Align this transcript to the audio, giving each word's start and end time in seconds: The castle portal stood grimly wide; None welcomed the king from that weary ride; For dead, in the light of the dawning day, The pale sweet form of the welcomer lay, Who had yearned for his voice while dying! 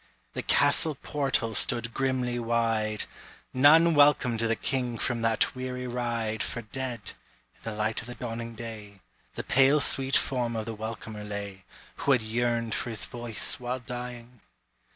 The 0.33 0.41
castle 0.41 0.95
portal 1.03 1.53
stood 1.53 1.93
grimly 1.93 2.39
wide; 2.39 3.03
None 3.53 3.93
welcomed 3.93 4.39
the 4.39 4.55
king 4.55 4.97
from 4.97 5.21
that 5.21 5.53
weary 5.55 5.85
ride; 5.85 6.41
For 6.41 6.63
dead, 6.63 7.11
in 7.53 7.59
the 7.61 7.73
light 7.73 8.01
of 8.01 8.07
the 8.07 8.15
dawning 8.15 8.55
day, 8.55 9.01
The 9.35 9.43
pale 9.43 9.79
sweet 9.79 10.17
form 10.17 10.55
of 10.55 10.65
the 10.65 10.73
welcomer 10.73 11.23
lay, 11.23 11.65
Who 11.97 12.13
had 12.13 12.23
yearned 12.23 12.73
for 12.73 12.89
his 12.89 13.05
voice 13.05 13.59
while 13.59 13.77
dying! 13.79 14.41